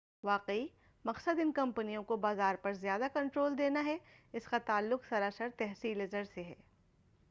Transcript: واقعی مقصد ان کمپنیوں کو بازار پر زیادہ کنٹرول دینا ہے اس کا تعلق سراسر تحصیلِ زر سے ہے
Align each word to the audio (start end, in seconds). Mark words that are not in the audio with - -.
واقعی 0.23 0.67
مقصد 1.05 1.39
ان 1.39 1.51
کمپنیوں 1.51 2.03
کو 2.03 2.17
بازار 2.17 2.55
پر 2.55 2.73
زیادہ 2.73 3.07
کنٹرول 3.13 3.57
دینا 3.57 3.85
ہے 3.85 3.97
اس 4.33 4.45
کا 4.45 4.57
تعلق 4.57 5.05
سراسر 5.09 5.47
تحصیلِ 5.57 6.05
زر 6.11 6.23
سے 6.23 6.43
ہے 6.43 6.55